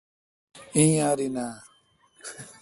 ایّیارینہ 0.77 1.47